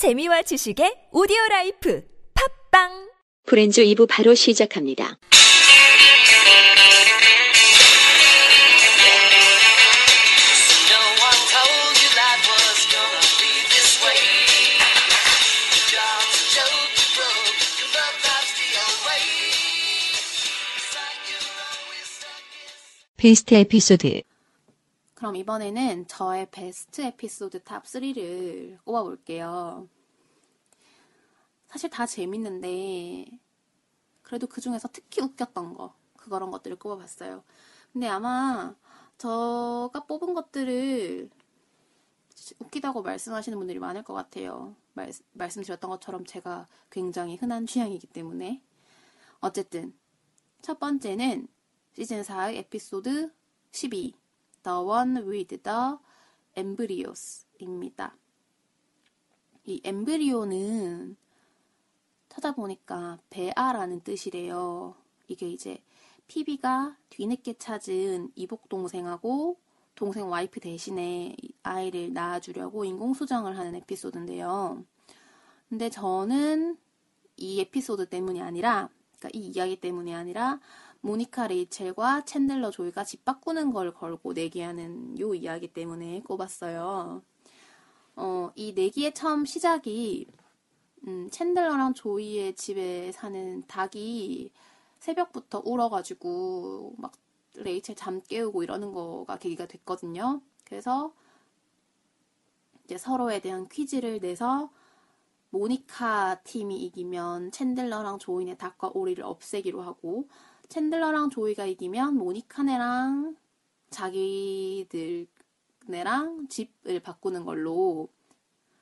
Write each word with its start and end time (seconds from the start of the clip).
재미와 0.00 0.40
지식의 0.40 1.12
오디오 1.12 1.36
라이프 1.50 2.02
팝빵 2.70 3.10
브랜주 3.44 3.82
2부 3.82 4.08
바로 4.08 4.34
시작합니다. 4.34 5.18
베스트 23.18 23.52
에피소드 23.54 24.22
그럼 25.20 25.36
이번에는 25.36 26.06
저의 26.06 26.50
베스트 26.50 27.02
에피소드 27.02 27.62
top 27.62 27.84
3를 27.84 28.82
꼽아볼게요. 28.84 29.86
사실 31.66 31.90
다 31.90 32.06
재밌는데, 32.06 33.26
그래도 34.22 34.46
그 34.46 34.62
중에서 34.62 34.88
특히 34.90 35.20
웃겼던 35.20 35.74
거, 35.74 35.94
그런 36.16 36.50
것들을 36.50 36.78
꼽아봤어요. 36.78 37.44
근데 37.92 38.08
아마 38.08 38.74
저가 39.18 40.06
뽑은 40.06 40.32
것들을 40.32 41.28
웃기다고 42.58 43.02
말씀하시는 43.02 43.58
분들이 43.58 43.78
많을 43.78 44.02
것 44.02 44.14
같아요. 44.14 44.74
말, 44.94 45.12
말씀드렸던 45.34 45.90
것처럼 45.90 46.24
제가 46.24 46.66
굉장히 46.88 47.36
흔한 47.36 47.66
취향이기 47.66 48.06
때문에. 48.06 48.62
어쨌든, 49.40 49.94
첫 50.62 50.78
번째는 50.80 51.46
시즌 51.92 52.22
4의 52.22 52.54
에피소드 52.54 53.30
12. 53.72 54.19
The 54.62 54.78
One 54.78 55.16
with 55.28 55.62
the 55.62 55.96
Embryos입니다. 56.56 58.16
이 59.64 59.80
엠브리오는 59.84 61.16
찾아보니까 62.28 63.18
배아라는 63.30 64.00
뜻이래요. 64.00 64.94
이게 65.28 65.48
이제 65.48 65.82
피비가 66.26 66.96
뒤늦게 67.10 67.58
찾은 67.58 68.32
이복 68.34 68.68
동생하고 68.68 69.58
동생 69.94 70.30
와이프 70.30 70.60
대신에 70.60 71.36
이 71.40 71.52
아이를 71.62 72.12
낳아주려고 72.12 72.84
인공수정을 72.84 73.58
하는 73.58 73.74
에피소드인데요. 73.76 74.84
근데 75.68 75.90
저는 75.90 76.78
이 77.36 77.60
에피소드 77.60 78.08
때문이 78.08 78.42
아니라, 78.42 78.88
그러니까 79.18 79.38
이 79.38 79.48
이야기 79.48 79.76
때문이 79.76 80.14
아니라 80.14 80.58
모니카 81.02 81.48
레이첼과 81.48 82.22
챈들러 82.26 82.70
조이가 82.70 83.04
집 83.04 83.24
바꾸는 83.24 83.72
걸 83.72 83.92
걸고 83.94 84.32
내기하는 84.32 85.18
요 85.18 85.34
이야기 85.34 85.72
때문에 85.72 86.20
꼽았어요. 86.22 87.22
어, 88.16 88.52
이 88.54 88.72
내기의 88.74 89.14
처음 89.14 89.46
시작이 89.46 90.26
음, 91.06 91.28
챈들러랑 91.30 91.94
조이의 91.94 92.54
집에 92.54 93.10
사는 93.12 93.62
닭이 93.66 94.52
새벽부터 94.98 95.62
울어가지고 95.64 96.94
막 96.98 97.12
레이첼 97.54 97.96
잠 97.96 98.20
깨우고 98.22 98.62
이러는 98.62 98.92
거가 98.92 99.38
계기가 99.38 99.66
됐거든요. 99.66 100.42
그래서 100.64 101.12
이제 102.84 102.98
서로에 102.98 103.40
대한 103.40 103.68
퀴즈를 103.68 104.20
내서 104.20 104.70
모니카 105.50 106.42
팀이 106.44 106.76
이기면 106.84 107.50
챈들러랑 107.50 108.20
조이의 108.20 108.58
닭과 108.58 108.90
오리를 108.94 109.24
없애기로 109.24 109.80
하고 109.82 110.28
챈들러랑 110.70 111.30
조이가 111.32 111.66
이기면 111.66 112.16
모니카네랑 112.16 113.36
자기들네랑 113.90 115.26
집을 116.48 117.00
바꾸는 117.00 117.44
걸로 117.44 118.08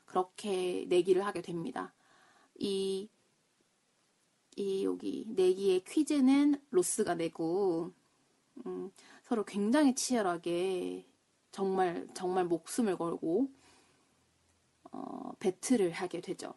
그렇게 0.04 0.84
내기를 0.88 1.24
하게 1.24 1.40
됩니다. 1.40 1.94
이, 2.58 3.08
이 4.56 4.84
여기 4.84 5.24
내기의 5.28 5.84
퀴즈는 5.84 6.60
로스가 6.70 7.14
내고 7.14 7.94
음, 8.66 8.90
서로 9.22 9.44
굉장히 9.44 9.94
치열하게 9.94 11.06
정말 11.50 12.06
정말 12.14 12.44
목숨을 12.44 12.98
걸고 12.98 13.50
어, 14.92 15.32
배틀을 15.38 15.92
하게 15.92 16.20
되죠. 16.20 16.52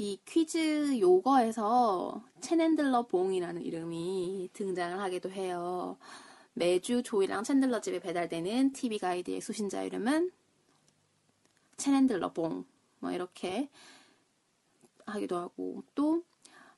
이 0.00 0.18
퀴즈 0.24 0.98
요거에서 0.98 2.24
챈앤들러 2.40 3.06
봉이라는 3.06 3.60
이름이 3.60 4.48
등장을 4.54 4.98
하기도 4.98 5.30
해요. 5.30 5.98
매주 6.54 7.02
조이랑 7.02 7.42
챈들러 7.42 7.82
집에 7.82 8.00
배달되는 8.00 8.72
TV 8.72 8.98
가이드의 8.98 9.42
수신자 9.42 9.82
이름은 9.82 10.32
챈앤들러 11.76 12.32
봉. 12.32 12.64
뭐 13.00 13.12
이렇게 13.12 13.68
하기도 15.04 15.36
하고 15.36 15.82
또 15.94 16.22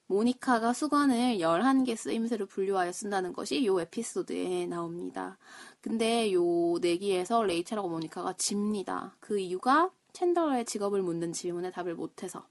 모니카가 0.08 0.72
수건을 0.72 1.38
11개 1.38 1.94
쓰임새로 1.94 2.46
분류하여 2.46 2.90
쓴다는 2.90 3.32
것이 3.32 3.64
요 3.64 3.80
에피소드에 3.80 4.66
나옵니다. 4.66 5.38
근데 5.80 6.32
요 6.32 6.76
내기에서 6.80 7.44
레이첼하고 7.44 7.88
모니카가 7.88 8.32
집니다. 8.32 9.14
그 9.20 9.38
이유가 9.38 9.92
챈들러의 10.12 10.66
직업을 10.66 11.02
묻는 11.02 11.32
질문에 11.32 11.70
답을 11.70 11.94
못해서. 11.94 12.44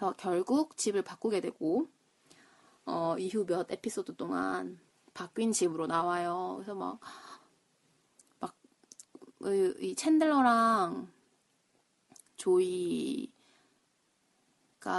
그래서 0.00 0.14
결국 0.16 0.78
집을 0.78 1.02
바꾸게 1.02 1.42
되고 1.42 1.86
어, 2.86 3.16
이후 3.18 3.44
몇 3.44 3.70
에피소드 3.70 4.16
동안 4.16 4.80
바뀐 5.12 5.52
집으로 5.52 5.86
나와요. 5.86 6.54
그래서 6.56 6.74
막, 6.74 7.00
막, 8.38 8.56
이, 9.42 9.74
이 9.78 9.94
챈들러랑 9.94 11.06
조이가 12.36 13.28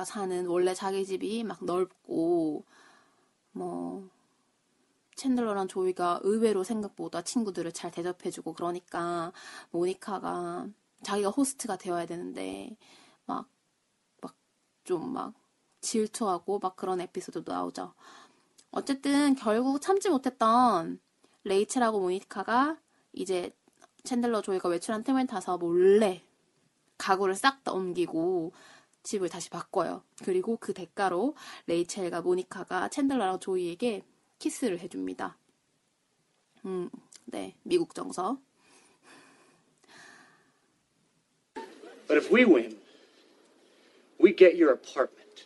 사는 0.05 0.45
원래 0.45 0.75
자기 0.75 1.03
집이 1.03 1.45
막 1.45 1.65
넓고, 1.65 2.63
뭐, 3.53 4.07
챈들러랑 5.15 5.67
조이가 5.67 6.19
의외로 6.21 6.63
생각보다 6.63 7.23
친구들을 7.23 7.71
잘 7.71 7.89
대접해주고 7.89 8.53
그러니까 8.53 9.33
모니카가 9.71 10.67
자기가 11.01 11.31
호스트가 11.31 11.77
되어야 11.77 12.05
되는데 12.05 12.77
막막 13.25 13.60
좀 14.83 15.13
막 15.13 15.33
질투하고 15.81 16.59
막 16.59 16.75
그런 16.75 17.01
에피소드도 17.01 17.51
나오죠. 17.51 17.93
어쨌든 18.71 19.35
결국 19.35 19.81
참지 19.81 20.09
못했던 20.09 20.99
레이첼하고 21.43 21.99
모니카가 21.99 22.77
이제 23.13 23.55
챈들러 24.03 24.43
조이가 24.43 24.69
외출한 24.69 25.03
틈을 25.03 25.27
타서 25.27 25.57
몰래 25.57 26.23
가구를 26.97 27.35
싹 27.35 27.63
다 27.63 27.73
옮기고 27.73 28.53
집을 29.03 29.29
다시 29.29 29.49
바꿔요. 29.49 30.03
그리고 30.23 30.57
그 30.57 30.73
대가로 30.73 31.35
레이첼과 31.67 32.21
모니카가 32.21 32.89
챈들러랑 32.89 33.41
조이에게 33.41 34.03
키스를 34.37 34.79
해줍니다. 34.79 35.37
음, 36.65 36.89
네, 37.25 37.55
미국 37.63 37.95
정서. 37.95 38.39
But 42.07 42.17
if 42.17 42.33
we 42.33 42.43
win, 42.45 42.80
we 44.21 44.33
get 44.33 44.55
your 44.55 44.71
apartment. 44.71 45.45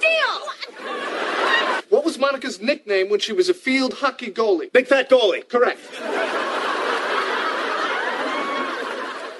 Deal! 0.00 0.40
What 1.88 2.04
was 2.04 2.18
Monica's 2.18 2.60
nickname 2.60 3.08
when 3.10 3.20
she 3.20 3.32
was 3.32 3.48
a 3.48 3.54
field 3.54 3.94
hockey 3.94 4.30
goalie? 4.30 4.72
Big 4.72 4.86
fat 4.86 5.10
goalie. 5.10 5.48
Correct. 5.48 5.80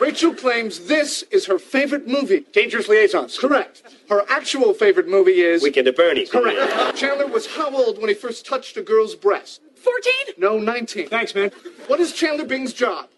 Rachel 0.00 0.34
claims 0.34 0.86
this 0.86 1.22
is 1.30 1.46
her 1.46 1.58
favorite 1.58 2.08
movie. 2.08 2.44
Dangerous 2.52 2.88
Liaisons. 2.88 3.38
Correct. 3.38 3.82
Her 4.08 4.24
actual 4.30 4.72
favorite 4.72 5.06
movie 5.06 5.42
is 5.42 5.62
Weekend 5.62 5.88
at 5.88 5.96
Bernie's. 5.96 6.30
Correct. 6.30 6.96
Chandler 6.96 7.26
was 7.26 7.46
how 7.46 7.70
old 7.70 7.98
when 8.00 8.08
he 8.08 8.14
first 8.14 8.46
touched 8.46 8.76
a 8.78 8.82
girl's 8.82 9.14
breast? 9.14 9.60
14? 9.76 10.12
No, 10.38 10.58
19. 10.58 11.08
Thanks, 11.08 11.34
man. 11.34 11.50
What 11.86 12.00
is 12.00 12.12
Chandler 12.12 12.46
Bing's 12.46 12.72
job? 12.72 13.08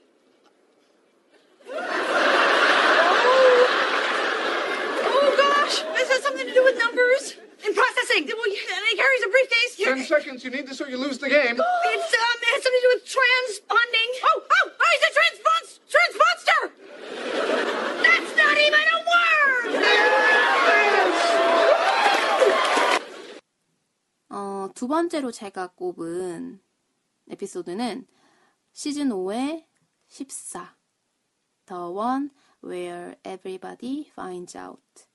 Ten 9.93 10.05
seconds. 10.05 10.43
You 10.43 10.51
need 10.51 10.67
this 10.67 10.81
or 10.81 10.89
you 10.89 10.97
lose 10.97 11.19
the 11.19 11.29
game. 11.29 11.53
It's 11.53 11.61
um, 11.61 12.39
it 12.41 12.49
has 12.49 12.63
something 12.65 12.81
to 12.81 12.89
do 12.89 12.93
with 12.97 13.05
transponding. 13.05 14.11
Oh, 14.25 14.41
oh, 14.41 14.71
oh, 14.81 14.89
he's 14.93 15.05
a 15.05 15.13
transpons 15.19 15.69
transponster. 15.93 16.61
That's 18.01 18.33
not 18.41 18.57
even 18.57 18.85
a 18.89 18.99
word. 19.13 19.33
어, 24.31 24.71
두 24.75 24.89
번째로 24.89 25.31
제가 25.31 25.67
꼽은 25.77 26.59
에피소드는 27.31 28.07
시즌 28.73 29.11
5의 29.11 29.67
14. 30.09 30.75
The 31.67 31.83
One 31.91 32.31
Where 32.65 33.17
Everybody 33.27 34.09
Finds 34.17 34.57
Out. 34.57 35.12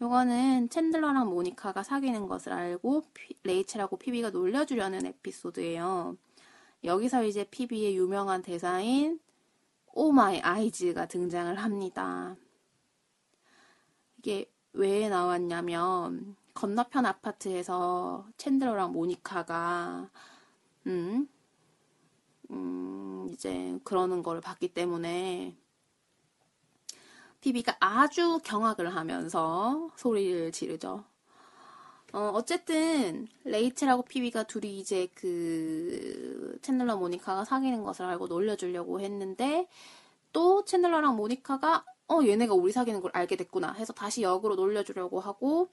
요거는 0.00 0.68
챈들러랑 0.68 1.28
모니카가 1.30 1.82
사귀는 1.82 2.28
것을 2.28 2.52
알고 2.52 3.04
피- 3.14 3.36
레이첼하고 3.44 3.96
피비가 3.98 4.30
놀려주려는 4.30 5.06
에피소드예요. 5.06 6.16
여기서 6.84 7.24
이제 7.24 7.44
피비의 7.44 7.96
유명한 7.96 8.42
대사인 8.42 9.20
oh 9.94 10.12
my 10.12 10.40
eyes가 10.40 11.06
등장을 11.08 11.54
합니다. 11.56 12.36
이게 14.18 14.50
왜 14.72 15.08
나왔냐면 15.08 16.36
건너편 16.54 17.06
아파트에서 17.06 18.26
챈들러랑 18.36 18.92
모니카가 18.92 20.10
음, 20.86 21.28
음, 22.50 23.28
이제 23.32 23.78
그러는 23.84 24.22
걸 24.22 24.40
봤기 24.40 24.68
때문에 24.74 25.56
피비가 27.40 27.76
아주 27.80 28.40
경악을 28.44 28.94
하면서 28.94 29.90
소리를 29.96 30.52
지르죠. 30.52 31.04
어, 32.12 32.30
어쨌든 32.34 33.28
레이첼하고 33.44 34.02
피비가 34.02 34.44
둘이 34.44 34.78
이제 34.78 35.08
그 35.14 36.58
챈들러 36.62 36.98
모니카가 36.98 37.44
사귀는 37.44 37.82
것을 37.84 38.06
알고 38.06 38.28
놀려주려고 38.28 39.00
했는데 39.00 39.68
또 40.32 40.64
챈들러랑 40.64 41.14
모니카가 41.16 41.84
어 42.08 42.20
얘네가 42.24 42.54
우리 42.54 42.72
사귀는 42.72 43.00
걸 43.00 43.10
알게 43.14 43.36
됐구나 43.36 43.72
해서 43.72 43.92
다시 43.92 44.22
역으로 44.22 44.54
놀려주려고 44.54 45.20
하고 45.20 45.68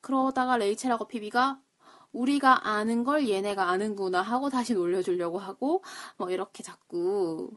그러다가 0.00 0.56
레이첼하고 0.58 1.06
피비가 1.06 1.60
우리가 2.12 2.68
아는 2.68 3.04
걸 3.04 3.28
얘네가 3.28 3.68
아는구나 3.70 4.22
하고 4.22 4.50
다시 4.50 4.74
놀려주려고 4.74 5.38
하고 5.38 5.82
뭐 6.16 6.30
이렇게 6.30 6.62
자꾸 6.62 7.50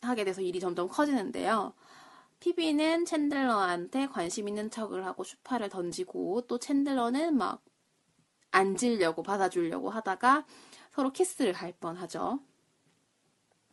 하게 0.00 0.24
돼서 0.24 0.40
일이 0.40 0.60
점점 0.60 0.88
커지는데요. 0.88 1.74
피비는 2.40 3.04
챈들러한테 3.04 4.10
관심 4.12 4.48
있는 4.48 4.70
척을 4.70 5.06
하고 5.06 5.24
슈파를 5.24 5.68
던지고 5.68 6.42
또 6.42 6.58
챈들러는 6.58 7.32
막 7.32 7.62
앉으려고 8.50 9.22
받아주려고 9.22 9.90
하다가 9.90 10.46
서로 10.90 11.12
키스를 11.12 11.52
할 11.52 11.72
뻔하죠. 11.72 12.40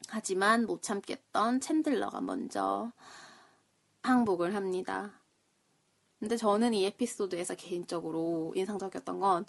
하지만 0.10 0.66
못 0.66 0.82
참겠던 0.82 1.60
챈들러가 1.60 2.22
먼저 2.24 2.92
항복을 4.02 4.56
합니다. 4.56 5.12
근데 6.20 6.38
저는 6.38 6.74
이 6.74 6.86
에피소드에서 6.86 7.56
개인적으로 7.56 8.54
인상적이었던 8.56 9.20
건 9.20 9.46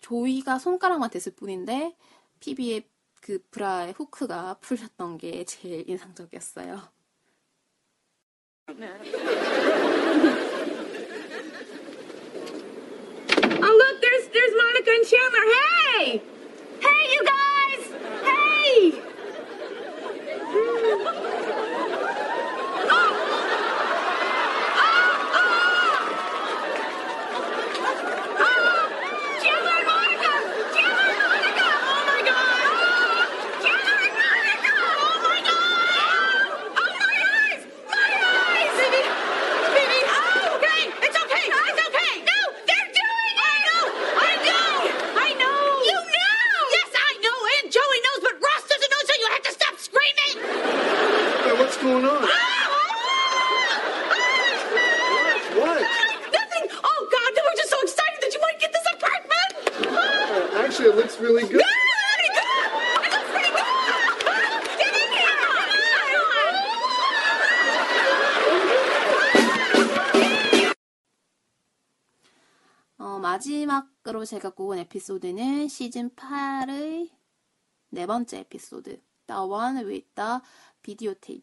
조이가 0.00 0.58
손가락만 0.58 1.10
댔을 1.10 1.34
뿐인데 1.34 1.96
피비의 2.40 2.88
그 3.24 3.38
브라의 3.50 3.94
후크가 3.96 4.58
풀렸던 4.60 5.16
게 5.16 5.44
제일 5.44 5.88
인상적이었어요. 5.88 6.92
Oh, 8.66 8.74
look, 13.78 14.00
there's 14.02 14.28
there's 14.28 14.54
Monica 14.54 14.90
and 14.90 15.06
Chandler. 15.08 15.44
Hey! 15.96 16.22
Hey, 16.80 17.14
you 17.14 17.24
guys! 17.24 17.88
Hey! 18.24 19.00
Chandler 29.40 29.72
and 29.76 29.86
Monica! 29.88 30.32
Chandler 30.76 31.08
and 31.08 31.20
Monica! 31.24 31.66
Oh 31.84 32.04
my 32.04 32.20
god! 32.24 33.28
Chandler 33.64 34.00
and 34.04 34.16
Monica! 34.20 34.72
Oh 34.76 35.16
my 35.24 35.40
god! 35.44 36.44
Oh 36.76 36.90
my 37.00 37.16
eyes! 37.32 37.62
My 37.88 38.08
eyes! 38.12 38.76
Baby! 38.80 39.00
Baby! 39.74 39.98
Oh, 40.04 40.56
okay! 40.56 40.82
It's 41.04 41.16
okay! 41.24 41.46
It's 41.48 41.82
okay! 41.88 42.12
No! 42.24 42.38
They're 42.64 42.90
doing 42.92 43.28
it! 43.28 43.36
I 43.44 43.56
know! 43.64 43.84
I 44.16 44.32
know! 44.48 44.72
I 45.16 45.28
know! 45.36 45.60
You 45.84 45.96
know! 45.96 46.56
Yes, 46.72 46.90
I 46.96 47.12
know! 47.24 47.38
And 47.60 47.68
Joey 47.72 48.00
knows, 48.04 48.20
but 48.24 48.34
Ross 48.40 48.64
doesn't 48.64 48.90
know, 48.92 49.02
so 49.04 49.12
you 49.20 49.28
have 49.32 49.44
to 49.44 49.52
stop 49.52 49.74
screaming! 49.76 50.32
Hey, 51.44 51.52
what's 51.58 51.76
going 51.76 52.04
on? 52.04 52.22
What? 55.54 55.82
Nothing! 56.32 56.66
Oh 56.82 57.00
god, 57.12 57.30
they 57.34 57.42
were 57.46 57.54
just 57.56 57.70
so 57.70 57.78
excited 57.80 58.18
that 58.22 58.34
you 58.34 58.40
might 58.40 58.58
get 58.58 58.72
this 58.72 58.86
apartment! 58.92 59.52
Uh, 59.86 60.58
actually, 60.64 60.88
it 60.88 60.96
looks 60.96 61.20
really 61.20 61.46
good. 61.46 61.60
It 61.60 61.64
looks 63.12 63.30
pretty 63.30 63.50
good! 63.54 63.62
Get 64.78 64.94
in 64.98 65.12
here! 65.14 65.30
어, 72.98 73.13
마지막으로 73.24 74.26
제가 74.26 74.50
꼽은 74.50 74.78
에피소드는 74.80 75.68
시즌 75.68 76.10
8의 76.10 77.08
네 77.88 78.06
번째 78.06 78.40
에피소드 78.40 79.00
The 79.26 79.40
One 79.40 79.78
with 79.86 80.08
the 80.14 80.40
Videotape 80.82 81.42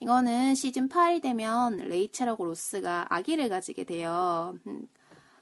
이거는 0.00 0.56
시즌 0.56 0.88
8이 0.88 1.22
되면 1.22 1.76
레이첼하고 1.76 2.46
로스가 2.46 3.06
아기를 3.08 3.48
가지게 3.48 3.84
돼요. 3.84 4.58
음, 4.66 4.88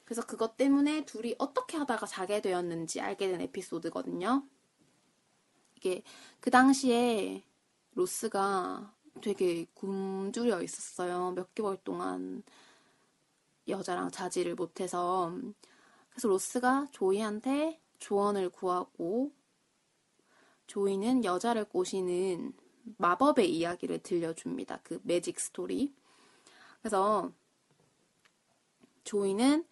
그래서 0.04 0.20
그것 0.26 0.58
때문에 0.58 1.06
둘이 1.06 1.34
어떻게 1.38 1.78
하다가 1.78 2.04
자게 2.04 2.42
되었는지 2.42 3.00
알게 3.00 3.28
된 3.28 3.40
에피소드거든요. 3.40 4.44
이게 5.76 6.02
그 6.40 6.50
당시에 6.50 7.42
로스가 7.94 8.92
되게 9.22 9.64
굶주려 9.72 10.62
있었어요. 10.62 11.30
몇 11.30 11.54
개월 11.54 11.78
동안 11.82 12.42
여자랑 13.68 14.10
자지를 14.10 14.54
못해서 14.54 15.32
그래서 16.10 16.28
로스가 16.28 16.88
조이한테 16.90 17.80
조언을 17.98 18.50
구하고 18.50 19.32
조이는 20.66 21.24
여자를 21.24 21.64
꼬시는 21.64 22.52
마법의 22.98 23.54
이야기를 23.54 24.00
들려줍니다. 24.00 24.80
그 24.82 25.00
magic 25.04 25.38
story. 25.38 25.94
그래서 26.80 27.32
조이는 29.04 29.64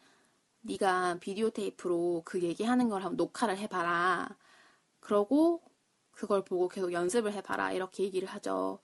네가 0.62 1.18
비디오 1.20 1.50
테이프로 1.50 2.22
그 2.24 2.42
얘기하는 2.42 2.88
걸 2.88 3.02
한번 3.02 3.16
녹화를 3.16 3.56
해봐라. 3.58 4.36
그러고 5.00 5.62
그걸 6.12 6.44
보고 6.44 6.68
계속 6.68 6.92
연습을 6.92 7.32
해봐라. 7.32 7.72
이렇게 7.72 8.04
얘기를 8.04 8.28
하죠. 8.28 8.78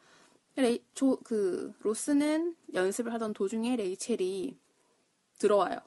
레이, 0.56 0.82
조, 0.94 1.18
그 1.22 1.74
로스는 1.80 2.56
연습을 2.72 3.12
하던 3.12 3.34
도중에 3.34 3.76
레이첼이 3.76 4.58
들어와요. 5.38 5.78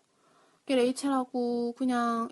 그 0.66 0.74
레이첼하고 0.74 1.74
그냥 1.74 2.30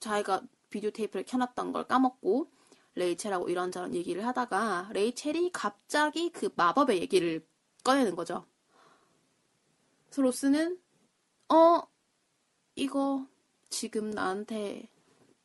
자기가 0.00 0.42
비디오 0.70 0.90
테이프를 0.90 1.24
켜놨던 1.24 1.72
걸 1.72 1.84
까먹고 1.86 2.50
레이첼하고 2.94 3.48
이런저런 3.48 3.94
얘기를 3.94 4.26
하다가 4.26 4.90
레이첼이 4.92 5.50
갑자기 5.52 6.30
그 6.30 6.50
마법의 6.56 7.00
얘기를 7.00 7.46
꺼내는 7.84 8.16
거죠. 8.16 8.44
그래서 10.06 10.22
로스는 10.22 10.78
어 11.50 11.82
이거 12.74 13.26
지금 13.68 14.10
나한테 14.10 14.88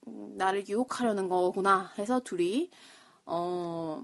음, 0.08 0.36
나를 0.38 0.68
유혹하려는 0.68 1.30
거구나 1.30 1.94
해서 1.98 2.20
둘이 2.22 2.72
어 3.26 4.02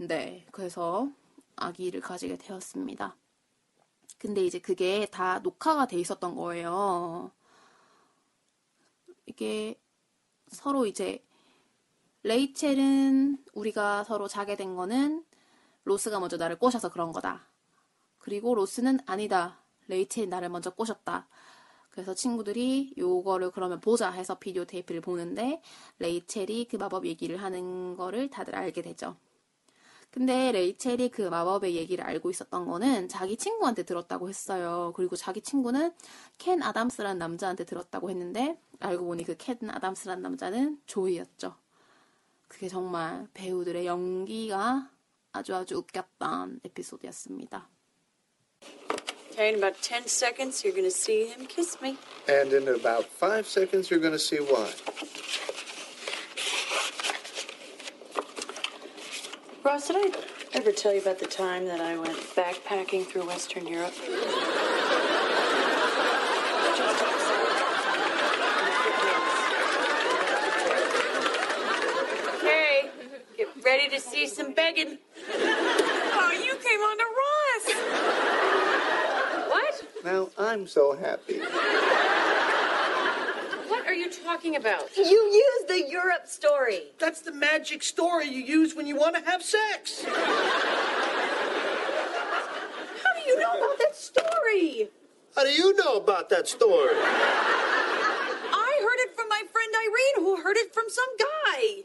네 0.00 0.46
그래서 0.50 1.10
아기를 1.56 2.00
가지게 2.00 2.38
되었습니다. 2.38 3.14
근데 4.20 4.44
이제 4.44 4.58
그게 4.58 5.06
다 5.06 5.38
녹화가 5.38 5.86
돼 5.86 5.96
있었던 5.98 6.36
거예요. 6.36 7.30
이게 9.24 9.80
서로 10.48 10.84
이제 10.84 11.24
레이첼은 12.24 13.42
우리가 13.54 14.04
서로 14.04 14.28
자게 14.28 14.56
된 14.56 14.76
거는 14.76 15.24
로스가 15.84 16.20
먼저 16.20 16.36
나를 16.36 16.58
꼬셔서 16.58 16.90
그런 16.90 17.12
거다. 17.12 17.46
그리고 18.18 18.54
로스는 18.54 19.00
아니다. 19.06 19.58
레이첼이 19.88 20.26
나를 20.26 20.50
먼저 20.50 20.68
꼬셨다. 20.68 21.26
그래서 21.88 22.12
친구들이 22.12 22.92
요거를 22.98 23.52
그러면 23.52 23.80
보자 23.80 24.10
해서 24.10 24.38
비디오 24.38 24.66
테이프를 24.66 25.00
보는데 25.00 25.62
레이첼이 25.98 26.66
그 26.70 26.76
마법 26.76 27.06
얘기를 27.06 27.38
하는 27.42 27.96
거를 27.96 28.28
다들 28.28 28.54
알게 28.54 28.82
되죠. 28.82 29.16
근데 30.10 30.50
레이첼이 30.52 31.10
그 31.10 31.22
마법의 31.22 31.76
얘기를 31.76 32.04
알고 32.04 32.30
있었던 32.30 32.66
거는 32.66 33.08
자기 33.08 33.36
친구한테 33.36 33.84
들었다고 33.84 34.28
했어요. 34.28 34.92
그리고 34.96 35.14
자기 35.14 35.40
친구는 35.40 35.92
켄 36.38 36.62
아담스라는 36.62 37.18
남자한테 37.18 37.64
들었다고 37.64 38.10
했는데 38.10 38.58
알고 38.80 39.04
보니 39.06 39.24
그 39.24 39.36
켄 39.36 39.70
아담스라는 39.70 40.22
남자는 40.22 40.80
조이였죠. 40.86 41.54
그게 42.48 42.68
정말 42.68 43.28
배우들의 43.34 43.86
연기가 43.86 44.90
아주 45.32 45.54
아주 45.54 45.76
웃겼던 45.76 46.60
에피소드였습니다. 46.64 47.68
Okay, 49.30 49.50
in 49.50 49.54
about 49.62 49.80
10 49.80 50.08
seconds, 50.08 50.64
you're 50.64 50.74
going 50.74 50.84
to 50.84 50.90
see 50.90 51.26
him 51.30 51.46
kiss 51.46 51.78
me. 51.80 51.96
And 52.28 52.52
in 52.52 52.66
about 52.68 53.06
five 53.06 53.46
seconds, 53.46 53.88
you're 53.88 54.00
going 54.02 54.12
to 54.12 54.18
see 54.18 54.40
why. 54.40 54.68
Ross, 59.62 59.88
did 59.88 59.96
I 59.96 60.10
ever 60.54 60.72
tell 60.72 60.94
you 60.94 61.02
about 61.02 61.18
the 61.18 61.26
time 61.26 61.66
that 61.66 61.82
I 61.82 61.94
went 61.98 62.16
backpacking 62.34 63.04
through 63.04 63.26
Western 63.26 63.66
Europe? 63.66 63.92
Hey, 72.40 72.90
get 73.36 73.48
ready 73.62 73.90
to 73.90 74.00
see 74.00 74.26
some 74.26 74.54
begging. 74.54 74.96
Oh, 75.28 76.32
you 76.32 76.56
came 76.56 76.80
on 76.80 76.96
to 76.96 77.04
Ross. 77.20 77.64
What? 79.50 79.84
Now 80.04 80.30
I'm 80.38 80.66
so 80.66 80.96
happy. 80.96 81.42
What 84.30 84.44
are 84.44 84.46
you 84.46 84.52
talking 84.52 84.70
about? 84.70 84.96
You 84.96 85.04
used 85.04 85.66
the 85.66 85.90
Europe 85.90 86.28
story. 86.28 86.92
That's 87.00 87.20
the 87.20 87.32
magic 87.32 87.82
story 87.82 88.28
you 88.28 88.40
use 88.40 88.76
when 88.76 88.86
you 88.86 88.94
want 88.94 89.16
to 89.16 89.22
have 89.28 89.42
sex. 89.42 90.04
How 90.04 90.14
do 93.16 93.22
you 93.26 93.40
know 93.40 93.58
about 93.58 93.78
that 93.78 93.96
story? 93.96 94.88
How 95.34 95.42
do 95.42 95.50
you 95.50 95.74
know 95.76 95.96
about 95.96 96.28
that 96.28 96.46
story? 96.46 96.94
I 96.94 98.80
heard 98.80 99.00
it 99.00 99.16
from 99.16 99.28
my 99.28 99.42
friend 99.50 99.74
Irene, 99.84 100.24
who 100.24 100.40
heard 100.44 100.56
it 100.56 100.72
from 100.72 100.84
some 100.88 101.16
guy. 101.18 101.82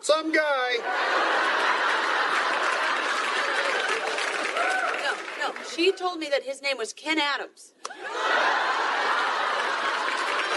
Some 0.00 0.32
guy. 0.32 0.78
No, 5.02 5.12
no. 5.48 5.54
She 5.76 5.92
told 5.92 6.18
me 6.18 6.28
that 6.30 6.44
his 6.44 6.62
name 6.62 6.78
was 6.78 6.94
Ken 6.94 7.18
Adams. 7.18 7.74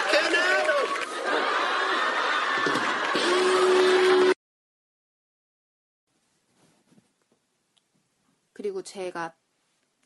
Ken 0.09 0.33
Adams. 0.33 0.66
그리고 8.57 8.81
제가 8.81 9.35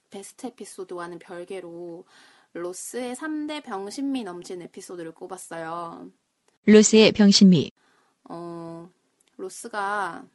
베스트 0.10 0.48
에피소드와는 0.48 1.20
별개로 1.20 2.04
로스의 2.52 3.16
3대 3.16 3.64
병신미 3.64 4.26
넘치는 4.26 4.66
에피소드를 4.66 5.14
꼽았어요. 5.14 6.12
로스의 6.66 7.14
병신미. 7.14 7.72
어, 8.26 8.90
로스가 9.38 10.28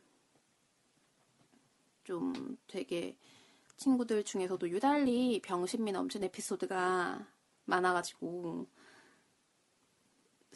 좀 2.05 2.57
되게 2.67 3.19
친구들 3.77 4.25
중에서도 4.25 4.67
유달리 4.71 5.43
병신미 5.43 5.93
넘치는 5.93 6.29
에피소드가 6.29 7.23
많아가지고 7.67 8.67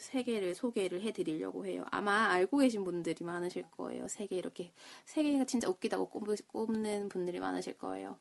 세 0.01 0.23
개를 0.23 0.55
소개를 0.55 1.01
해드리려고 1.01 1.65
해요. 1.65 1.85
아마 1.91 2.27
알고 2.31 2.57
계신 2.59 2.83
분들이 2.83 3.23
많으실 3.23 3.63
거예요. 3.71 4.07
세 4.09 4.27
개 4.27 4.35
이렇게 4.37 4.73
세 5.05 5.23
개가 5.23 5.45
진짜 5.45 5.69
웃기다고 5.69 6.09
꼽- 6.09 6.47
꼽는 6.47 7.09
분들이 7.09 7.39
많으실 7.39 7.77
거예요. 7.77 8.17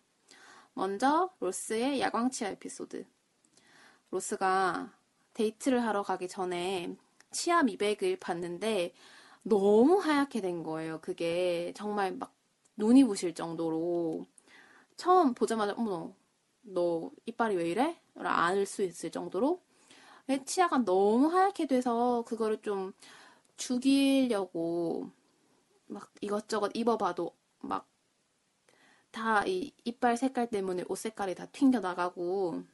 먼저 0.75 1.30
로스의 1.40 2.00
야광치아 2.00 2.50
에피소드. 2.50 3.06
로스가 4.10 4.92
데이트를 5.34 5.84
하러 5.84 6.02
가기 6.02 6.28
전에 6.28 6.96
치아 7.30 7.62
미백을 7.62 8.18
봤는데 8.18 8.92
너무 9.42 9.99
하얗게 9.99 10.40
된 10.40 10.62
거예요. 10.62 11.00
그게 11.00 11.72
정말 11.76 12.12
막 12.12 12.34
눈이 12.76 13.04
부실 13.04 13.34
정도로 13.34 14.26
처음 14.96 15.34
보자마자 15.34 15.75
어머 15.76 16.14
너 16.62 17.10
이빨이 17.26 17.56
왜 17.56 17.70
이래? 17.70 18.00
알수 18.16 18.82
있을 18.84 19.10
정도로 19.10 19.62
치아가 20.44 20.78
너무 20.78 21.28
하얗게 21.28 21.66
돼서 21.66 22.22
그거를 22.26 22.60
좀 22.62 22.92
죽이려고 23.56 25.10
막 25.88 26.12
이것저것 26.22 26.72
입어봐도 26.75 27.37
막 27.60 27.88
다 29.12 29.44
이 29.46 29.72
이빨 29.84 30.16
색깔 30.16 30.49
때문에 30.50 30.84
옷 30.88 30.96
색깔이 30.99 31.34
다 31.37 31.46
튕겨 31.46 31.78
나가고 31.80 32.64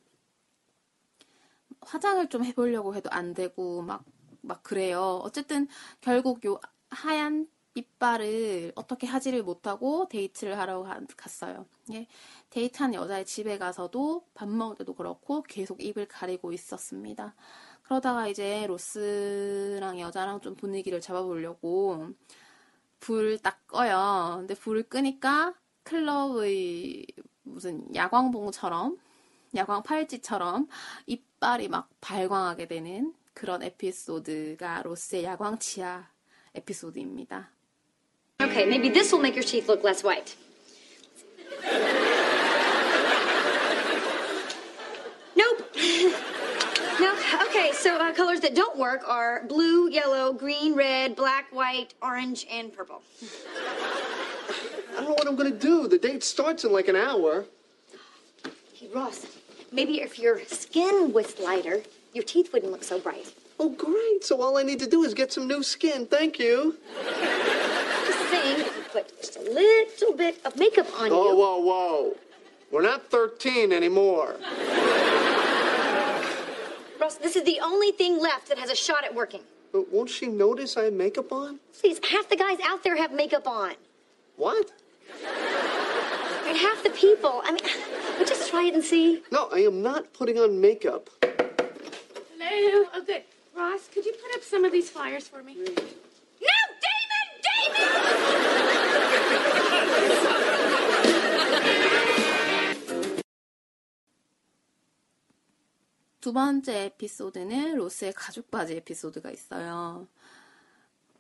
화장을 1.83 2.29
좀 2.29 2.45
해보려고 2.45 2.95
해도 2.95 3.11
안 3.11 3.35
되고 3.35 3.83
막 3.83 4.05
막 4.43 4.63
그래요. 4.63 5.21
어쨌든 5.25 5.67
결국 6.01 6.45
요 6.45 6.61
하얀 6.89 7.49
이빨을 7.75 8.71
어떻게 8.77 9.05
하지를 9.09 9.43
못하고 9.43 10.07
데이트를 10.09 10.57
하러 10.57 10.85
가- 10.85 11.01
갔어요. 11.17 11.67
예, 11.93 12.07
데이트한 12.57 12.95
여자의 12.95 13.27
집에 13.27 13.59
가서도 13.59 14.25
밥 14.33 14.49
먹을 14.49 14.77
때도 14.77 14.95
그렇고 14.95 15.43
계속 15.43 15.83
입을 15.83 16.09
가리고 16.09 16.55
있었습니다. 16.55 17.35
그러다가 17.83 18.29
이제 18.29 18.67
로스랑 18.67 20.01
여자랑 20.01 20.41
좀 20.41 20.57
분위기를 20.57 21.03
잡아보려고 21.03 22.09
불을 23.01 23.41
딱 23.41 23.67
꺼요. 23.67 24.37
근데 24.39 24.55
불을 24.55 24.85
끄니까 24.85 25.53
클럽의 25.83 27.07
무슨 27.43 27.95
야광봉처럼 27.95 28.97
야광 29.55 29.83
팔찌처럼 29.83 30.67
이빨이 31.05 31.69
막 31.69 31.91
발광하게 32.01 32.69
되는 32.69 33.13
그런 33.35 33.63
에피소드가 33.63 34.81
로스의 34.83 35.25
야광 35.25 35.59
치아 35.59 36.09
에피소드입니다. 36.55 37.51
Okay, 38.41 38.65
maybe 38.65 38.91
this 38.91 39.13
will 39.15 39.21
make 39.21 39.37
your 39.37 39.47
teeth 39.47 39.69
look 39.69 39.85
less 39.85 40.03
white. 40.03 40.46
So 47.87 47.97
uh, 47.99 48.13
colors 48.13 48.41
that 48.41 48.57
don't 48.57 48.77
work 48.77 49.09
are 49.09 49.45
blue, 49.45 49.89
yellow, 49.89 50.33
green, 50.33 50.75
red, 50.75 51.15
black, 51.15 51.47
white, 51.53 51.95
orange, 52.03 52.45
and 52.51 52.73
purple. 52.73 53.01
I 54.91 54.95
don't 54.97 55.05
know 55.05 55.15
what 55.15 55.29
I'm 55.29 55.37
gonna 55.37 55.53
do. 55.53 55.87
The 55.87 55.97
date 55.97 56.25
starts 56.25 56.65
in 56.65 56.73
like 56.73 56.89
an 56.89 56.97
hour. 56.97 57.45
Hey, 58.75 58.89
Ross, 58.93 59.27
maybe 59.71 60.01
if 60.01 60.19
your 60.19 60.45
skin 60.47 61.13
was 61.13 61.39
lighter, 61.39 61.81
your 62.13 62.25
teeth 62.25 62.53
wouldn't 62.53 62.73
look 62.73 62.83
so 62.83 62.99
bright. 62.99 63.33
Oh, 63.61 63.69
great. 63.69 64.25
So 64.25 64.43
all 64.43 64.59
I 64.59 64.65
need 64.65 64.81
to 64.81 64.89
do 64.89 65.05
is 65.05 65.15
get 65.15 65.33
some 65.33 65.47
new 65.47 65.63
skin. 65.63 66.07
Thank 66.07 66.41
you. 66.41 66.77
Just 67.05 68.31
saying, 68.31 68.63
if 68.63 68.77
you 68.77 68.83
put 68.91 69.17
just 69.21 69.37
a 69.37 69.43
little 69.43 70.13
bit 70.13 70.45
of 70.45 70.57
makeup 70.57 70.89
on 71.01 71.11
Whoa, 71.11 71.31
you. 71.31 71.37
whoa, 71.37 71.59
whoa. 71.61 72.17
We're 72.73 72.83
not 72.83 73.13
13 73.13 73.73
anymore. 73.73 74.35
Ross, 77.07 77.19
this 77.19 77.37
is 77.37 77.45
the 77.45 77.61
only 77.63 77.93
thing 77.93 78.19
left 78.19 78.49
that 78.49 78.59
has 78.59 78.69
a 78.69 78.75
shot 78.75 79.05
at 79.05 79.15
working. 79.15 79.43
But 79.71 79.93
won't 79.93 80.11
she 80.11 80.27
notice 80.27 80.77
I 80.77 80.87
have 80.87 80.93
makeup 80.93 81.31
on? 81.31 81.61
Please, 81.81 82.01
half 82.11 82.29
the 82.29 82.35
guys 82.35 82.59
out 82.65 82.83
there 82.83 82.97
have 82.97 83.13
makeup 83.13 83.47
on. 83.47 83.75
What? 84.37 84.73
And 85.23 86.59
half 86.59 86.83
the 86.83 86.91
people. 86.91 87.43
I 87.45 87.53
mean, 87.53 87.63
but 88.19 88.27
just 88.27 88.51
try 88.51 88.65
it 88.65 88.75
and 88.75 88.83
see. 88.83 89.23
No, 89.31 89.49
I 89.53 89.61
am 89.61 89.83
not 89.83 90.13
putting 90.15 90.37
on 90.37 90.61
makeup. 90.61 91.09
Hello. 91.23 92.89
Oh, 92.93 93.03
good. 93.07 93.23
Ross, 93.57 93.87
could 93.95 94.05
you 94.05 94.13
put 94.13 94.35
up 94.35 94.43
some 94.43 94.65
of 94.65 94.73
these 94.73 94.91
flyers 94.91 95.29
for 95.29 95.45
me? 95.45 95.59
두 106.27 106.33
번째 106.33 106.87
에피소드는 106.87 107.77
로스의 107.77 108.13
가죽 108.13 108.51
바지 108.51 108.75
에피소드가 108.75 109.31
있어요. 109.31 110.09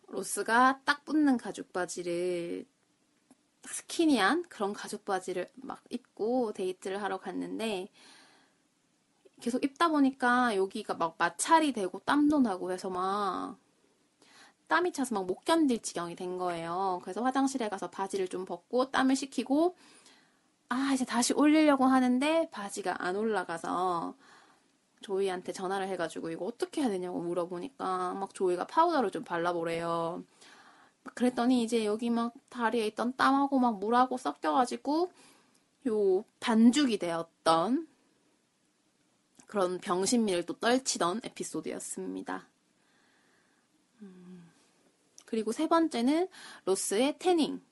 로스가 0.08 0.80
딱 0.84 1.04
붙는 1.04 1.36
가죽 1.36 1.72
바지를 1.72 2.66
딱 3.62 3.72
스키니한 3.72 4.42
그런 4.48 4.72
가죽 4.72 5.04
바지를 5.04 5.48
막 5.54 5.80
입고 5.90 6.54
데이트를 6.54 7.00
하러 7.00 7.18
갔는데 7.18 7.86
계속 9.40 9.62
입다 9.62 9.90
보니까 9.90 10.56
여기가 10.56 10.94
막 10.94 11.14
마찰이 11.18 11.72
되고 11.72 12.00
땀도 12.00 12.40
나고 12.40 12.72
해서 12.72 12.90
막 12.90 13.58
땀이 14.66 14.92
차서 14.92 15.14
막 15.14 15.24
못 15.24 15.44
견딜 15.44 15.82
지경이 15.82 16.16
된 16.16 16.36
거예요. 16.36 16.98
그래서 17.04 17.22
화장실에 17.22 17.68
가서 17.68 17.90
바지를 17.90 18.26
좀 18.26 18.44
벗고 18.44 18.90
땀을 18.90 19.14
식히고 19.14 19.76
아 20.68 20.90
이제 20.94 21.04
다시 21.04 21.32
올리려고 21.32 21.84
하는데 21.84 22.50
바지가 22.50 23.04
안 23.04 23.14
올라가서 23.14 24.16
조이한테 25.00 25.52
전화를 25.52 25.88
해가지고 25.88 26.30
이거 26.30 26.44
어떻게 26.46 26.80
해야 26.80 26.90
되냐고 26.90 27.20
물어보니까 27.20 28.14
막 28.14 28.34
조이가 28.34 28.66
파우더를 28.66 29.10
좀 29.10 29.24
발라보래요. 29.24 30.24
막 31.04 31.14
그랬더니 31.14 31.62
이제 31.62 31.84
여기 31.84 32.10
막 32.10 32.34
다리에 32.48 32.86
있던 32.88 33.16
땀하고 33.16 33.58
막 33.58 33.78
물하고 33.78 34.16
섞여가지고 34.16 35.12
요 35.88 36.24
반죽이 36.40 36.98
되었던 36.98 37.88
그런 39.46 39.78
병신미를 39.78 40.44
또 40.44 40.54
떨치던 40.54 41.20
에피소드였습니다. 41.22 42.48
음, 44.02 44.50
그리고 45.24 45.52
세 45.52 45.68
번째는 45.68 46.28
로스의 46.64 47.18
태닝. 47.18 47.62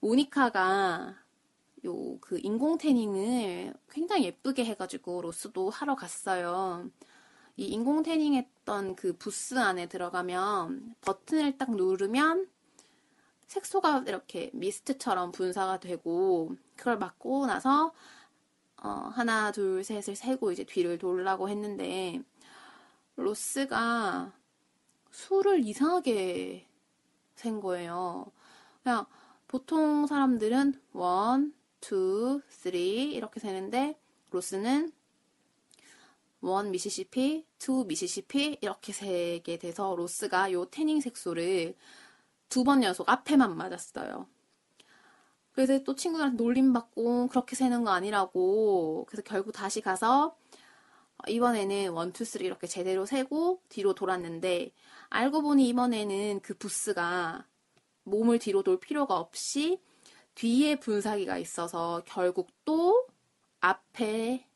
모니카가 0.00 1.16
요 1.84 2.06
그 2.26 2.38
인공 2.42 2.76
태닝을 2.76 3.72
굉장히 3.88 4.24
예쁘게 4.24 4.64
해가지고 4.64 5.22
로스도 5.22 5.70
하러 5.70 5.94
갔어요. 5.94 6.90
이 7.56 7.66
인공 7.66 8.02
태닝 8.02 8.34
했던 8.34 8.96
그 8.96 9.16
부스 9.16 9.56
안에 9.56 9.86
들어가면 9.86 10.96
버튼을 11.02 11.56
딱 11.56 11.70
누르면 11.70 12.48
색소가 13.46 14.04
이렇게 14.08 14.50
미스트처럼 14.54 15.30
분사가 15.30 15.78
되고 15.78 16.56
그걸 16.74 16.98
맞고 16.98 17.46
나서 17.46 17.94
어, 18.82 18.88
하나 19.14 19.52
둘 19.52 19.84
셋을 19.84 20.16
세고 20.16 20.52
이제 20.52 20.64
뒤를 20.64 20.98
돌라고 20.98 21.48
했는데 21.48 22.20
로스가 23.14 24.32
술을 25.12 25.64
이상하게 25.64 26.66
센 27.36 27.60
거예요. 27.60 28.26
그냥 28.82 29.06
보통 29.46 30.06
사람들은 30.06 30.74
1, 30.92 31.55
2, 31.92 32.40
3 32.48 32.74
이렇게 32.74 33.40
세는데 33.40 33.98
로스는 34.30 34.92
1 36.42 36.70
미시시피, 36.70 37.44
2 37.58 37.84
미시시피 37.86 38.58
이렇게 38.60 38.92
세게 38.92 39.58
돼서 39.58 39.94
로스가 39.96 40.52
요 40.52 40.66
태닝 40.66 41.00
색소를 41.00 41.74
두 42.48 42.64
번 42.64 42.82
연속 42.82 43.08
앞에만 43.08 43.56
맞았어요. 43.56 44.26
그래서 45.52 45.82
또 45.84 45.94
친구들한테 45.94 46.42
놀림받고 46.42 47.28
그렇게 47.28 47.56
세는 47.56 47.84
거 47.84 47.90
아니라고 47.90 49.06
그래서 49.08 49.22
결국 49.22 49.52
다시 49.52 49.80
가서 49.80 50.36
이번에는 51.28 51.76
1, 51.86 52.12
2, 52.20 52.24
3 52.24 52.42
이렇게 52.42 52.66
제대로 52.66 53.06
세고 53.06 53.62
뒤로 53.68 53.94
돌았는데 53.94 54.70
알고 55.08 55.42
보니 55.42 55.68
이번에는 55.68 56.40
그 56.40 56.54
부스가 56.54 57.46
몸을 58.04 58.38
뒤로 58.38 58.62
돌 58.62 58.78
필요가 58.78 59.16
없이 59.18 59.80
뒤에 60.36 60.76
분사기가 60.78 61.38
있어서 61.38 62.02
결국 62.06 62.50
또 62.64 63.06
앞에 63.60 64.46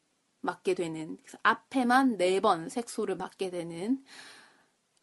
맞게 0.42 0.75
되는 0.75 1.16
그래서 1.22 1.38
앞에만 1.42 2.16
네 2.18 2.40
번 2.40 2.68
색소를 2.68 3.16
맞게 3.16 3.50
되는 3.50 4.04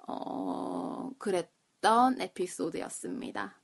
어 0.08 1.12
그랬던 1.20 2.22
에피소드였습니다. 2.22 3.56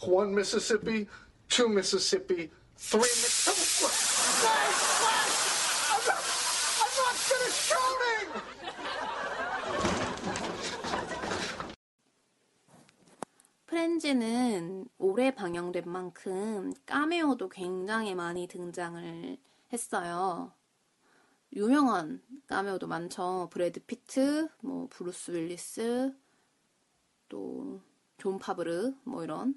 One 0.00 0.32
Mississippi, 0.32 1.08
two 1.48 1.68
Mississippi, 1.68 2.50
three 2.76 3.00
Mississippi. 3.00 3.88
I'm 5.90 6.06
not, 6.06 6.22
I'm 6.80 6.92
not 6.96 7.14
finished 7.28 7.62
shouting! 7.68 8.28
프렌즈는 13.78 14.88
오래 14.98 15.32
방영된 15.32 15.84
만큼 15.86 16.72
까메오도 16.84 17.48
굉장히 17.48 18.12
많이 18.16 18.48
등장을 18.48 19.38
했어요. 19.72 20.52
유명한 21.52 22.20
까메오도 22.48 22.88
많죠. 22.88 23.48
브래드 23.52 23.78
피트, 23.84 24.48
뭐 24.62 24.88
브루스 24.90 25.30
윌리스, 25.30 26.12
또 27.28 27.80
존 28.16 28.40
파브르 28.40 28.94
뭐 29.04 29.22
이런. 29.22 29.54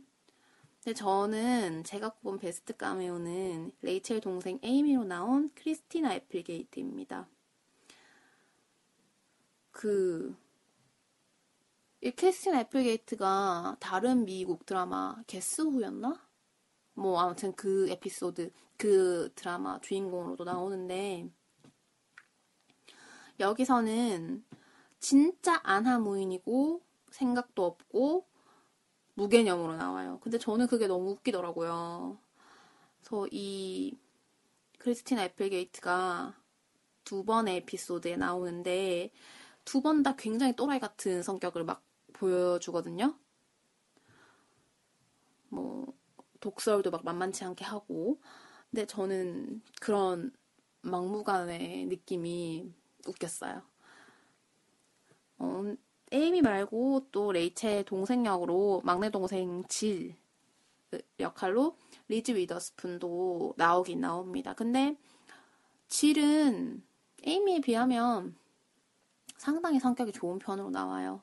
근데 0.84 0.94
저는 0.94 1.84
제가 1.84 2.10
꼽은 2.10 2.38
베스트 2.38 2.78
까메오는 2.78 3.72
레이첼 3.82 4.22
동생 4.22 4.60
에이미로 4.62 5.04
나온 5.04 5.50
크리스티나 5.56 6.14
애플게이트입니다. 6.14 7.28
그, 9.72 10.36
이 12.02 12.12
크리스티나 12.12 12.62
애플게이트가 12.62 13.78
다른 13.80 14.26
미국 14.26 14.66
드라마 14.66 15.16
게스 15.28 15.62
후였나? 15.62 16.20
뭐 16.94 17.20
아무튼 17.20 17.54
그 17.56 17.90
에피소드, 17.90 18.52
그 18.78 19.32
드라마 19.36 19.80
주인공으로도 19.82 20.44
나오는데 20.44 21.30
여기서는 23.40 24.44
진짜 25.00 25.60
안하무인이고 25.64 26.82
생각도 27.12 27.66
없고 27.66 28.28
무개념으로 29.16 29.76
나와요. 29.76 30.20
근데 30.22 30.38
저는 30.40 30.68
그게 30.68 30.88
너무 30.88 31.12
웃기더라고요. 31.12 32.18
그래서 33.00 33.28
이 33.32 33.98
크리스티나 34.80 35.24
애플게이트가 35.26 36.36
두 37.04 37.24
번의 37.26 37.58
에피소드에 37.58 38.18
나오는데 38.18 39.12
두 39.66 39.82
번 39.82 40.04
다 40.04 40.16
굉장히 40.16 40.56
또라이 40.56 40.80
같은 40.80 41.22
성격을 41.24 41.64
막 41.66 41.84
보여주거든요. 42.22 43.16
뭐 45.50 45.94
독설도 46.40 46.92
막 46.92 47.04
만만치 47.04 47.44
않게 47.44 47.66
하고 47.66 48.22
근데 48.70 48.86
저는 48.86 49.62
그런 49.82 50.32
막무가내 50.82 51.86
느낌이 51.86 52.72
웃겼어요. 53.08 53.64
어, 55.40 55.76
에이미 56.12 56.42
말고 56.42 57.08
또 57.12 57.32
레이첼 57.32 57.86
동생 57.86 58.26
역으로 58.26 58.82
막내 58.84 59.10
동생 59.10 59.64
질 59.68 60.16
역할로 61.20 61.78
리즈 62.08 62.32
위더스푼도 62.32 63.56
나오긴 63.58 64.02
나옵니다. 64.02 64.54
근데 64.54 64.96
질은 65.88 66.84
에이미에 67.24 67.62
비하면 67.62 68.36
상당히 69.38 69.80
성격이 69.80 70.12
좋은 70.12 70.38
편으로 70.38 70.70
나와요. 70.70 71.22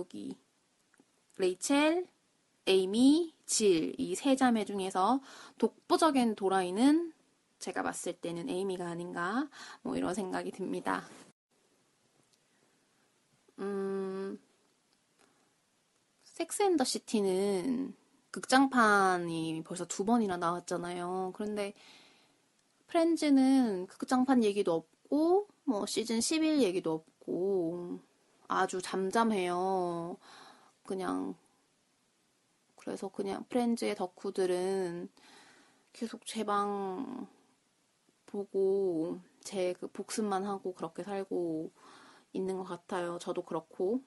이, 0.00 0.30
여기 0.30 0.36
레이첼, 1.38 2.06
에이미, 2.66 3.34
질 3.46 3.94
이 3.98 4.14
세 4.14 4.36
자매 4.36 4.64
중에서 4.64 5.20
독보적인 5.58 6.36
도라이는 6.36 7.12
제가 7.58 7.82
봤을 7.82 8.12
때는 8.14 8.48
에이미가 8.48 8.86
아닌가 8.88 9.48
뭐 9.82 9.96
이런 9.96 10.14
생각이 10.14 10.50
듭니다. 10.52 11.04
음, 13.58 14.38
섹스 16.24 16.62
앤더 16.62 16.84
시티는 16.84 17.94
극장판이 18.30 19.62
벌써 19.64 19.84
두 19.86 20.04
번이나 20.04 20.36
나왔잖아요. 20.36 21.32
그런데 21.34 21.74
프렌즈는 22.86 23.86
극장판 23.86 24.44
얘기도 24.44 24.74
없고 24.74 25.48
뭐 25.64 25.86
시즌 25.86 26.20
11 26.20 26.62
얘기도 26.62 26.92
없고 26.94 28.00
아주 28.50 28.82
잠잠해요. 28.82 30.16
그냥 30.84 31.34
그래서 32.76 33.08
그냥 33.08 33.44
프렌즈의 33.48 33.94
덕후들은 33.94 35.08
계속 35.92 36.26
제 36.26 36.44
방 36.44 37.28
보고 38.26 39.20
제 39.44 39.74
그 39.80 39.88
복습만 39.88 40.44
하고 40.44 40.74
그렇게 40.74 41.02
살고 41.02 41.70
있는 42.32 42.56
것 42.58 42.64
같아요. 42.64 43.18
저도 43.20 43.42
그렇고 43.42 44.02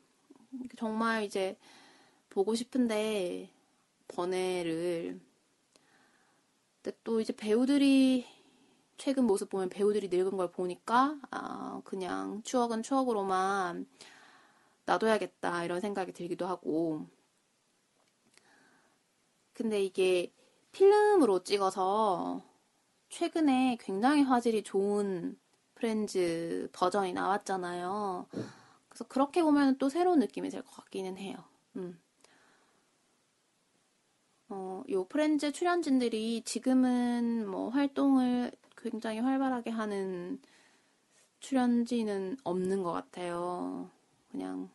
정말 0.77 1.23
이제 1.23 1.57
보고 2.29 2.55
싶은데 2.55 3.51
번외를 4.09 5.21
근데 6.81 6.97
또 7.03 7.19
이제 7.21 7.33
배우들이 7.33 8.25
최근 8.97 9.25
모습 9.25 9.49
보면 9.49 9.69
배우들이 9.69 10.09
늙은 10.09 10.37
걸 10.37 10.51
보니까 10.51 11.19
아 11.31 11.81
그냥 11.85 12.41
추억은 12.43 12.83
추억으로만 12.83 13.87
놔둬야겠다 14.85 15.63
이런 15.63 15.79
생각이 15.79 16.11
들기도 16.11 16.45
하고 16.45 17.07
근데 19.53 19.83
이게 19.83 20.33
필름으로 20.71 21.43
찍어서 21.43 22.43
최근에 23.09 23.77
굉장히 23.79 24.23
화질이 24.23 24.63
좋은 24.63 25.37
프렌즈 25.75 26.69
버전이 26.73 27.13
나왔잖아요. 27.13 28.27
그래서 28.89 29.03
그렇게 29.07 29.43
보면 29.43 29.77
또 29.77 29.89
새로운 29.89 30.19
느낌이 30.19 30.49
들것 30.49 30.73
같기는 30.75 31.17
해요. 31.17 31.35
음. 31.75 31.99
어, 34.49 34.83
요 34.89 35.05
프렌즈 35.05 35.51
출연진들이 35.51 36.43
지금은 36.43 37.47
뭐 37.47 37.69
활동을 37.69 38.51
굉장히 38.77 39.19
활발하게 39.19 39.69
하는 39.69 40.41
출연진은 41.39 42.37
없는 42.43 42.83
것 42.83 42.91
같아요. 42.91 43.89
그냥 44.33 44.69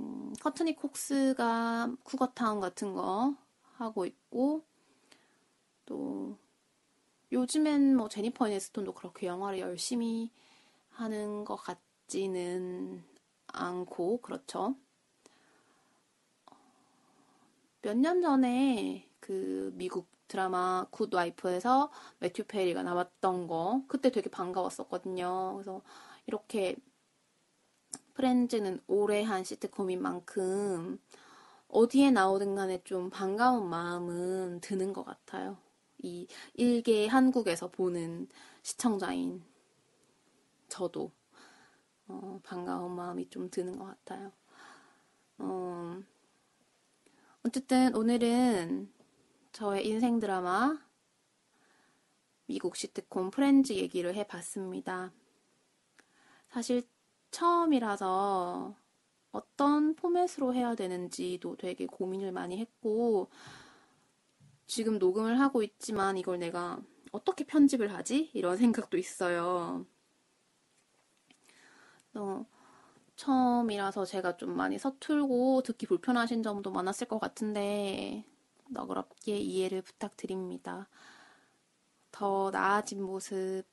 음, 0.00 0.32
커트니 0.40 0.74
콕스가 0.76 1.96
쿠거타운 2.04 2.60
같은 2.60 2.94
거 2.94 3.34
하고 3.74 4.06
있고 4.06 4.64
또 5.86 6.36
요즘엔 7.32 7.96
뭐 7.96 8.08
제니퍼 8.08 8.48
애니스톤도 8.48 8.94
그렇게 8.94 9.26
영화를 9.28 9.60
열심히 9.60 10.32
하는 10.90 11.44
것 11.44 11.56
같지는 11.56 13.04
않고 13.48 14.20
그렇죠. 14.22 14.76
몇 17.82 17.94
년 17.96 18.20
전에 18.20 19.08
그 19.20 19.72
미국 19.76 20.08
드라마 20.28 20.86
굿 20.90 21.12
와이프에서 21.14 21.90
매튜 22.18 22.44
페리가 22.44 22.82
나왔던 22.82 23.46
거 23.46 23.82
그때 23.88 24.10
되게 24.10 24.28
반가웠었거든요. 24.30 25.52
그래서 25.54 25.82
이렇게 26.26 26.76
프렌즈는 28.16 28.80
오래 28.86 29.22
한 29.22 29.44
시트콤인 29.44 30.00
만큼 30.00 30.98
어디에 31.68 32.10
나오든 32.10 32.54
간에 32.54 32.82
좀 32.82 33.10
반가운 33.10 33.68
마음은 33.68 34.60
드는 34.62 34.94
것 34.94 35.04
같아요. 35.04 35.58
이 35.98 36.26
일개 36.54 37.06
한국에서 37.08 37.70
보는 37.70 38.28
시청자인 38.62 39.44
저도 40.68 41.12
어, 42.08 42.40
반가운 42.42 42.96
마음이 42.96 43.28
좀 43.28 43.50
드는 43.50 43.78
것 43.78 43.84
같아요. 43.84 44.32
어, 45.38 46.00
어쨌든 47.44 47.94
오늘은 47.94 48.90
저의 49.52 49.86
인생 49.86 50.18
드라마 50.20 50.78
미국 52.46 52.76
시트콤 52.76 53.30
프렌즈 53.30 53.74
얘기를 53.74 54.14
해봤습니다. 54.14 55.12
사실 56.48 56.88
처음이라서 57.36 58.74
어떤 59.32 59.94
포맷으로 59.94 60.54
해야 60.54 60.74
되는지도 60.74 61.56
되게 61.56 61.84
고민을 61.86 62.32
많이 62.32 62.58
했고, 62.58 63.28
지금 64.66 64.98
녹음을 64.98 65.38
하고 65.38 65.62
있지만 65.62 66.16
이걸 66.16 66.38
내가 66.38 66.80
어떻게 67.12 67.44
편집을 67.44 67.92
하지? 67.92 68.30
이런 68.32 68.56
생각도 68.88 68.96
있어요. 68.96 69.84
어, 72.14 72.46
처음이라서 73.16 74.06
제가 74.06 74.38
좀 74.38 74.56
많이 74.56 74.78
서툴고 74.78 75.62
듣기 75.62 75.86
불편하신 75.86 76.42
점도 76.42 76.70
많았을 76.70 77.06
것 77.06 77.18
같은데 77.18 78.24
너그럽게 78.70 79.36
이해를 79.38 79.82
부탁드립니다. 79.82 80.88
더 82.10 82.50
나아진 82.50 83.02
모습, 83.02 83.64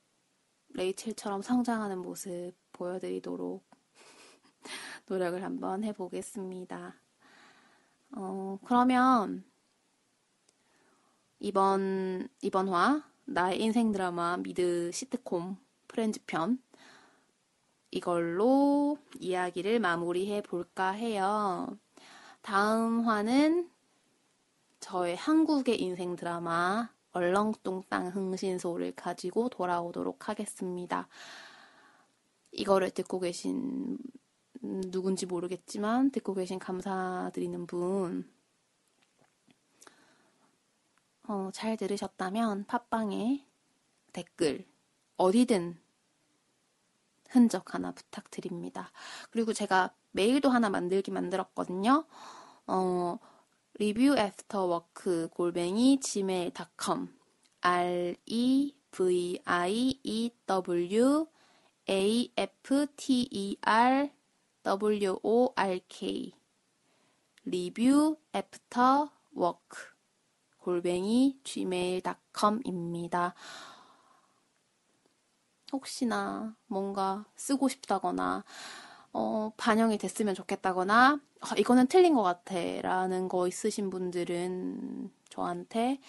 레이첼처럼 0.73 1.41
성장하는 1.41 1.99
모습 1.99 2.62
보여드리도록 2.73 3.63
노력을 5.07 5.41
한번 5.41 5.83
해보겠습니다. 5.83 6.95
어, 8.15 8.59
그러면 8.65 9.43
이번, 11.39 12.27
이번 12.41 12.69
화, 12.69 13.03
나의 13.25 13.61
인생 13.61 13.91
드라마 13.91 14.37
미드 14.37 14.91
시트콤 14.91 15.57
프렌즈 15.87 16.19
편, 16.25 16.61
이걸로 17.91 18.97
이야기를 19.19 19.79
마무리해 19.79 20.41
볼까 20.41 20.89
해요. 20.89 21.77
다음 22.41 23.01
화는 23.01 23.69
저의 24.79 25.15
한국의 25.15 25.81
인생 25.81 26.15
드라마 26.15 26.89
얼렁뚱땅 27.13 28.07
흥신소를 28.07 28.93
가지고 28.95 29.49
돌아오도록 29.49 30.27
하겠습니다. 30.27 31.07
이거를 32.53 32.91
듣고 32.91 33.19
계신 33.19 33.97
음, 34.63 34.81
누군지 34.91 35.25
모르겠지만 35.25 36.11
듣고 36.11 36.33
계신 36.33 36.59
감사드리는 36.59 37.67
분 37.67 38.31
어, 41.27 41.49
잘 41.53 41.77
들으셨다면 41.77 42.65
팟빵에 42.65 43.45
댓글 44.13 44.65
어디든 45.17 45.77
흔적 47.29 47.73
하나 47.73 47.91
부탁드립니다. 47.91 48.91
그리고 49.31 49.53
제가 49.53 49.93
메일도 50.11 50.49
하나 50.49 50.69
만들기 50.69 51.11
만들었거든요. 51.11 52.05
어, 52.67 53.19
review 53.75 54.17
after 54.17 54.65
work 54.65 55.27
골뱅이 55.29 55.99
gmail.com 55.99 57.07
r 57.61 58.15
e 58.25 58.75
v 58.91 59.41
i 59.45 59.99
e 60.03 60.29
w 60.45 61.32
a 61.87 62.31
f 62.37 62.87
t 62.95 63.27
e 63.31 63.57
r 63.61 64.09
w 64.63 65.19
o 65.21 65.53
r 65.55 65.79
k 65.87 66.33
review 67.45 68.15
after 68.33 69.09
work 69.35 69.93
골뱅이 70.57 71.39
gmail.com입니다. 71.43 73.35
혹시나 75.73 76.55
뭔가 76.67 77.25
쓰고 77.35 77.67
싶다거나 77.67 78.45
어, 79.11 79.51
반영이 79.57 79.97
됐으면 79.97 80.35
좋겠다거나 80.35 81.19
아, 81.41 81.55
이거는 81.57 81.87
틀린 81.87 82.13
것 82.15 82.23
같아 82.23 82.55
라는 82.81 83.27
거 83.27 83.47
있으신 83.47 83.89
분들은 83.89 85.11
저한테 85.29 85.99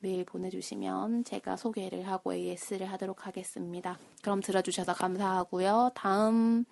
메일 0.00 0.24
보내주시면 0.24 1.24
제가 1.24 1.56
소개를 1.56 2.06
하고 2.06 2.34
AS를 2.34 2.90
하도록 2.92 3.26
하겠습니다. 3.26 3.98
그럼 4.22 4.40
들어주셔서 4.40 4.94
감사하고요. 4.94 5.92
다음 5.94 6.64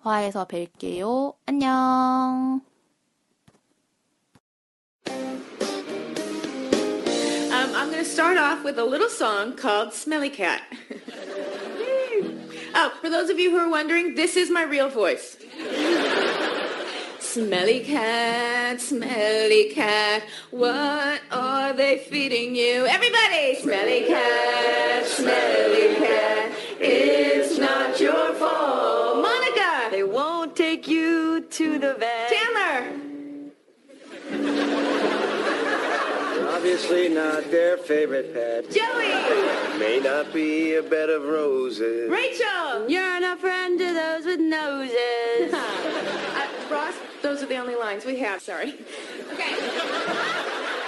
화에서 0.00 0.46
뵐게요. 0.46 1.34
안녕. 1.46 2.60
Um, 7.50 7.74
I'm 7.74 7.90
going 7.90 8.04
to 8.04 8.10
start 8.10 8.36
off 8.36 8.64
with 8.64 8.78
a 8.78 8.84
little 8.84 9.08
song 9.08 9.56
called 9.56 9.94
Smelly 9.94 10.28
Cat. 10.28 10.62
oh, 12.74 12.92
for 13.00 13.08
those 13.08 13.30
of 13.30 13.38
you 13.38 13.50
who 13.50 13.56
are 13.56 13.70
wondering, 13.70 14.14
this 14.14 14.36
is 14.36 14.50
my 14.50 14.64
real 14.64 14.88
voice. 14.88 15.38
Smelly 17.34 17.80
cat, 17.80 18.80
smelly 18.80 19.64
cat, 19.70 20.22
what 20.52 21.20
are 21.32 21.72
they 21.72 21.98
feeding 21.98 22.54
you? 22.54 22.86
Everybody! 22.86 23.56
Smelly 23.56 24.04
cat, 24.06 25.04
smelly 25.04 25.96
cat, 25.96 26.52
it's 26.78 27.58
not 27.58 27.98
your 27.98 28.34
fault. 28.34 29.20
Monica! 29.20 29.88
They 29.90 30.04
won't 30.04 30.54
take 30.54 30.86
you 30.86 31.40
to 31.40 31.78
the 31.80 31.94
vet. 31.94 32.28
obviously 36.74 37.08
not 37.08 37.48
their 37.52 37.76
favorite 37.76 38.34
pet. 38.34 38.68
Joey! 38.68 39.78
May 39.78 40.00
not 40.02 40.32
be 40.34 40.74
a 40.74 40.82
bed 40.82 41.08
of 41.08 41.22
roses. 41.22 42.10
Rachel! 42.10 42.90
You're 42.90 43.20
not 43.20 43.38
friend 43.38 43.78
to 43.78 43.94
those 43.94 44.24
with 44.24 44.40
noses. 44.40 45.54
uh, 45.54 46.48
Ross, 46.68 46.94
those 47.22 47.44
are 47.44 47.46
the 47.46 47.58
only 47.58 47.76
lines 47.76 48.04
we 48.04 48.18
have, 48.18 48.42
sorry. 48.42 48.74
Okay. 49.32 49.54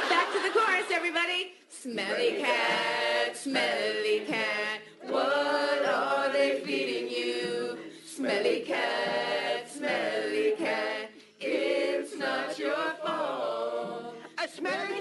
Back 0.08 0.32
to 0.32 0.42
the 0.42 0.50
chorus, 0.52 0.90
everybody. 0.90 1.52
Smelly 1.68 2.38
cat, 2.40 3.36
smelly 3.36 4.24
cat, 4.26 4.80
what 5.02 5.86
are 5.86 6.32
they 6.32 6.62
feeding 6.64 7.08
you? 7.08 7.78
Smelly 8.04 8.62
cat, 8.62 9.70
smelly 9.70 10.54
cat, 10.58 11.10
it's 11.38 12.16
not 12.16 12.58
your 12.58 12.74
fault. 13.04 14.16
A 14.38 14.48
smelly 14.48 14.95